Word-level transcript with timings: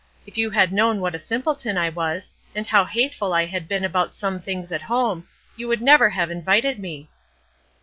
If 0.25 0.35
you 0.35 0.49
had 0.49 0.73
known 0.73 0.99
what 0.99 1.13
a 1.13 1.19
simpleton 1.19 1.77
I 1.77 1.89
was, 1.89 2.31
and 2.55 2.65
how 2.65 2.85
hateful 2.85 3.33
I 3.35 3.45
had 3.45 3.67
been 3.67 3.83
about 3.85 4.15
some 4.15 4.41
things 4.41 4.71
at 4.71 4.81
home, 4.81 5.27
you 5.55 5.67
would 5.67 5.79
never 5.83 6.09
have 6.09 6.31
invited 6.31 6.79
me. 6.79 7.07